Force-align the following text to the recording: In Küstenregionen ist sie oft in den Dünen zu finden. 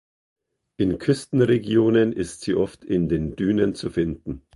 In 0.79 0.97
Küstenregionen 0.97 2.11
ist 2.11 2.41
sie 2.41 2.55
oft 2.55 2.83
in 2.83 3.07
den 3.07 3.35
Dünen 3.35 3.75
zu 3.75 3.91
finden. 3.91 4.41